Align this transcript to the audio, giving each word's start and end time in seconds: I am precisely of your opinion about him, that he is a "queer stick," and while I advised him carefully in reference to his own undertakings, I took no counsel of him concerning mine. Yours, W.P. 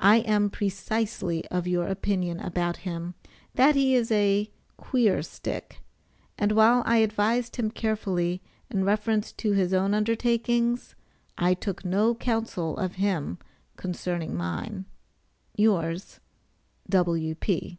I 0.00 0.16
am 0.16 0.50
precisely 0.50 1.46
of 1.46 1.68
your 1.68 1.86
opinion 1.86 2.40
about 2.40 2.78
him, 2.78 3.14
that 3.54 3.76
he 3.76 3.94
is 3.94 4.10
a 4.10 4.50
"queer 4.76 5.22
stick," 5.22 5.78
and 6.36 6.50
while 6.50 6.82
I 6.84 6.96
advised 6.96 7.54
him 7.54 7.70
carefully 7.70 8.42
in 8.70 8.82
reference 8.82 9.30
to 9.34 9.52
his 9.52 9.72
own 9.72 9.94
undertakings, 9.94 10.96
I 11.38 11.54
took 11.54 11.84
no 11.84 12.16
counsel 12.16 12.76
of 12.76 12.96
him 12.96 13.38
concerning 13.76 14.34
mine. 14.34 14.84
Yours, 15.54 16.18
W.P. 16.88 17.78